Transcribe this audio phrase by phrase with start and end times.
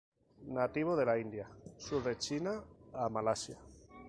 [0.57, 1.47] Nativo de la India,
[1.77, 2.55] sur de China
[3.05, 3.59] a Malasia